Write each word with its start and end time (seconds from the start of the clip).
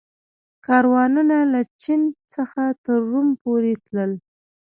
کاروانونه 0.67 1.37
له 1.53 1.61
چین 1.81 2.01
څخه 2.33 2.63
تر 2.83 2.97
روم 3.11 3.27
پورې 3.43 3.73
تلل 3.85 4.11